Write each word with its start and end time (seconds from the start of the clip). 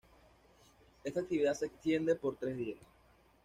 Esta 1.03 1.19
actividad 1.19 1.53
se 1.53 1.67
extiende 1.67 2.15
por 2.15 2.35
tres 2.35 2.57
días. 2.57 2.79